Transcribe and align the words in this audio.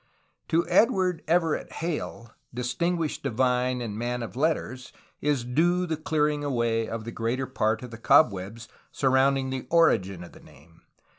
To 0.47 0.67
Edward 0.67 1.21
Everett 1.27 1.73
Hale, 1.73 2.31
distinguished 2.51 3.21
divine 3.21 3.81
and 3.81 3.95
man 3.99 4.23
of 4.23 4.35
letters, 4.35 4.91
is 5.21 5.43
due 5.43 5.85
the 5.85 5.95
clearing 5.95 6.43
away 6.43 6.89
of 6.89 7.03
the 7.03 7.11
greater 7.11 7.45
part 7.45 7.83
of 7.83 7.91
the 7.91 7.99
cobwebs 7.99 8.67
surrounding 8.91 9.51
the 9.51 9.67
origin 9.69 10.23
of 10.23 10.31
the 10.31 10.39
name. 10.39 10.81